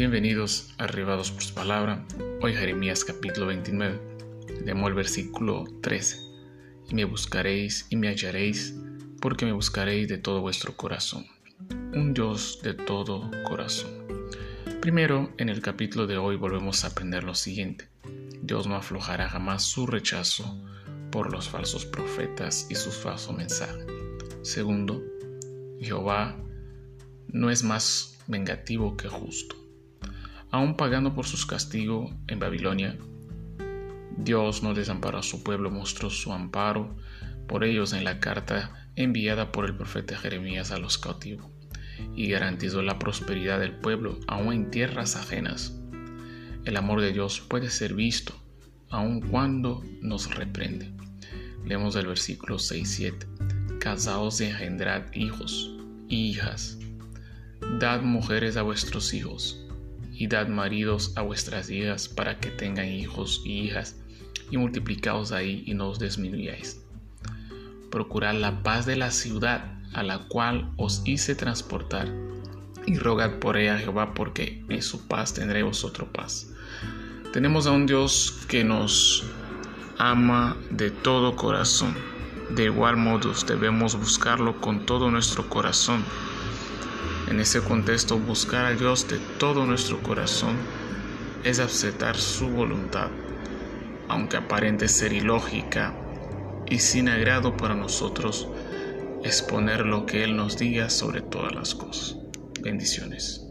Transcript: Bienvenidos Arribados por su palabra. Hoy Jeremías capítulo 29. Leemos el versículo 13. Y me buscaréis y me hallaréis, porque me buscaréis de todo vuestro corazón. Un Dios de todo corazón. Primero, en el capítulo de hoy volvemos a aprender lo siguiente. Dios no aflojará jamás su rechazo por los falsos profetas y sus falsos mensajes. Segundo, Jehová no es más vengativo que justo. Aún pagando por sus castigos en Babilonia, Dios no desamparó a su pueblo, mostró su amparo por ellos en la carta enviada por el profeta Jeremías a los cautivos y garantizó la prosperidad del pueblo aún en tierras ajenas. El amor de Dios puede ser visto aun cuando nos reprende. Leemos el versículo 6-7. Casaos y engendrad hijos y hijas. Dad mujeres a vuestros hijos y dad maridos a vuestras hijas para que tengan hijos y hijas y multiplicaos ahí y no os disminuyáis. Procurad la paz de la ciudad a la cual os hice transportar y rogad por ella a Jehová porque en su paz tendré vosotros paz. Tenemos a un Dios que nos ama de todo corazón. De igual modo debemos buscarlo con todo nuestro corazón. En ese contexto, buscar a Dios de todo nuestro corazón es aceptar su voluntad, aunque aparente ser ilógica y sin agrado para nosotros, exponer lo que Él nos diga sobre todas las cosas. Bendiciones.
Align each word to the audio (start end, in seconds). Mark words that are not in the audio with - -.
Bienvenidos 0.00 0.72
Arribados 0.78 1.30
por 1.30 1.42
su 1.42 1.52
palabra. 1.52 2.06
Hoy 2.40 2.54
Jeremías 2.54 3.04
capítulo 3.04 3.48
29. 3.48 4.00
Leemos 4.64 4.88
el 4.88 4.94
versículo 4.94 5.64
13. 5.82 6.16
Y 6.88 6.94
me 6.94 7.04
buscaréis 7.04 7.86
y 7.90 7.96
me 7.96 8.08
hallaréis, 8.08 8.74
porque 9.20 9.44
me 9.44 9.52
buscaréis 9.52 10.08
de 10.08 10.16
todo 10.16 10.40
vuestro 10.40 10.74
corazón. 10.74 11.26
Un 11.92 12.14
Dios 12.14 12.60
de 12.62 12.72
todo 12.72 13.30
corazón. 13.46 13.90
Primero, 14.80 15.34
en 15.36 15.50
el 15.50 15.60
capítulo 15.60 16.06
de 16.06 16.16
hoy 16.16 16.36
volvemos 16.36 16.82
a 16.82 16.86
aprender 16.88 17.22
lo 17.22 17.34
siguiente. 17.34 17.86
Dios 18.40 18.66
no 18.66 18.76
aflojará 18.76 19.28
jamás 19.28 19.64
su 19.64 19.86
rechazo 19.86 20.64
por 21.12 21.30
los 21.30 21.50
falsos 21.50 21.84
profetas 21.84 22.66
y 22.70 22.74
sus 22.74 22.96
falsos 22.96 23.36
mensajes. 23.36 23.84
Segundo, 24.40 25.02
Jehová 25.78 26.38
no 27.28 27.50
es 27.50 27.62
más 27.62 28.18
vengativo 28.28 28.96
que 28.96 29.06
justo. 29.06 29.59
Aún 30.50 30.76
pagando 30.76 31.14
por 31.14 31.26
sus 31.26 31.46
castigos 31.46 32.10
en 32.26 32.40
Babilonia, 32.40 32.96
Dios 34.16 34.62
no 34.62 34.74
desamparó 34.74 35.18
a 35.18 35.22
su 35.22 35.44
pueblo, 35.44 35.70
mostró 35.70 36.10
su 36.10 36.32
amparo 36.32 36.96
por 37.46 37.62
ellos 37.62 37.92
en 37.92 38.04
la 38.04 38.18
carta 38.18 38.88
enviada 38.96 39.52
por 39.52 39.64
el 39.64 39.76
profeta 39.76 40.18
Jeremías 40.18 40.72
a 40.72 40.78
los 40.78 40.98
cautivos 40.98 41.46
y 42.16 42.28
garantizó 42.28 42.82
la 42.82 42.98
prosperidad 42.98 43.60
del 43.60 43.72
pueblo 43.72 44.18
aún 44.26 44.52
en 44.52 44.70
tierras 44.70 45.16
ajenas. 45.16 45.78
El 46.64 46.76
amor 46.76 47.00
de 47.00 47.12
Dios 47.12 47.40
puede 47.40 47.70
ser 47.70 47.94
visto 47.94 48.34
aun 48.90 49.20
cuando 49.20 49.84
nos 50.02 50.34
reprende. 50.34 50.92
Leemos 51.64 51.94
el 51.94 52.08
versículo 52.08 52.56
6-7. 52.56 53.78
Casaos 53.78 54.40
y 54.40 54.46
engendrad 54.46 55.12
hijos 55.14 55.70
y 56.08 56.30
hijas. 56.30 56.78
Dad 57.78 58.02
mujeres 58.02 58.56
a 58.56 58.62
vuestros 58.62 59.14
hijos 59.14 59.64
y 60.20 60.26
dad 60.26 60.48
maridos 60.48 61.14
a 61.16 61.22
vuestras 61.22 61.70
hijas 61.70 62.06
para 62.06 62.38
que 62.40 62.50
tengan 62.50 62.88
hijos 62.88 63.40
y 63.42 63.60
hijas 63.60 63.96
y 64.50 64.58
multiplicaos 64.58 65.32
ahí 65.32 65.64
y 65.66 65.72
no 65.72 65.88
os 65.88 65.98
disminuyáis. 65.98 66.82
Procurad 67.90 68.34
la 68.34 68.62
paz 68.62 68.84
de 68.84 68.96
la 68.96 69.12
ciudad 69.12 69.78
a 69.94 70.02
la 70.02 70.28
cual 70.28 70.72
os 70.76 71.00
hice 71.06 71.34
transportar 71.34 72.12
y 72.86 72.98
rogad 72.98 73.38
por 73.38 73.56
ella 73.56 73.76
a 73.76 73.78
Jehová 73.78 74.12
porque 74.12 74.62
en 74.68 74.82
su 74.82 75.08
paz 75.08 75.32
tendré 75.32 75.62
vosotros 75.62 76.10
paz. 76.12 76.52
Tenemos 77.32 77.66
a 77.66 77.70
un 77.70 77.86
Dios 77.86 78.44
que 78.46 78.62
nos 78.62 79.24
ama 79.96 80.54
de 80.68 80.90
todo 80.90 81.34
corazón. 81.34 81.94
De 82.50 82.64
igual 82.64 82.98
modo 82.98 83.32
debemos 83.46 83.96
buscarlo 83.96 84.60
con 84.60 84.84
todo 84.84 85.10
nuestro 85.10 85.48
corazón. 85.48 86.04
En 87.30 87.38
ese 87.38 87.60
contexto, 87.60 88.18
buscar 88.18 88.66
a 88.66 88.74
Dios 88.74 89.06
de 89.06 89.18
todo 89.38 89.64
nuestro 89.64 90.02
corazón 90.02 90.56
es 91.44 91.60
aceptar 91.60 92.16
su 92.16 92.48
voluntad, 92.48 93.08
aunque 94.08 94.36
aparente 94.36 94.88
ser 94.88 95.12
ilógica 95.12 95.94
y 96.68 96.80
sin 96.80 97.08
agrado 97.08 97.56
para 97.56 97.76
nosotros, 97.76 98.48
exponer 99.22 99.86
lo 99.86 100.06
que 100.06 100.24
Él 100.24 100.36
nos 100.36 100.58
diga 100.58 100.90
sobre 100.90 101.22
todas 101.22 101.54
las 101.54 101.74
cosas. 101.74 102.16
Bendiciones. 102.62 103.49